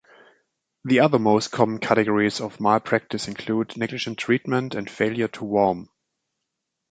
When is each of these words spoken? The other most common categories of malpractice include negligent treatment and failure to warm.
The 0.83 1.01
other 1.01 1.19
most 1.19 1.51
common 1.51 1.77
categories 1.77 2.41
of 2.41 2.59
malpractice 2.59 3.27
include 3.27 3.77
negligent 3.77 4.17
treatment 4.17 4.73
and 4.73 4.89
failure 4.89 5.27
to 5.27 5.43
warm. 5.43 5.89